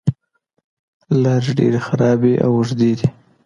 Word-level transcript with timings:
لارې 1.23 1.51
ډېرې 1.57 1.79
خرابې 1.87 2.33
او 2.45 2.51
اوږدې 2.57 2.91
دي. 2.99 3.07